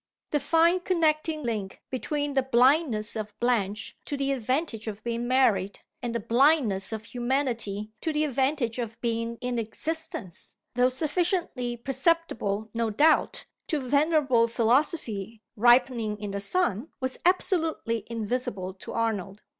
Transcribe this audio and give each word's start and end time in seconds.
The 0.31 0.39
fine 0.39 0.79
connecting 0.79 1.43
link 1.43 1.83
between 1.91 2.33
the 2.33 2.41
blindness 2.41 3.15
of 3.15 3.39
Blanche 3.39 3.95
to 4.05 4.17
the 4.17 4.31
advantage 4.31 4.87
of 4.87 5.03
being 5.03 5.27
married, 5.27 5.79
and 6.01 6.15
the 6.15 6.19
blindness 6.19 6.91
of 6.91 7.05
humanity 7.05 7.91
to 8.01 8.11
the 8.11 8.23
advantage 8.25 8.79
of 8.79 8.99
being 8.99 9.37
in 9.41 9.59
existence, 9.59 10.57
though 10.73 10.89
sufficiently 10.89 11.77
perceptible 11.77 12.71
no 12.73 12.89
doubt 12.89 13.45
to 13.67 13.79
venerable 13.79 14.47
Philosophy 14.47 15.43
ripening 15.55 16.17
in 16.17 16.31
the 16.31 16.39
sun, 16.39 16.87
was 16.99 17.19
absolutely 17.23 18.03
invisible 18.09 18.73
to 18.73 18.93
Arnold. 18.93 19.43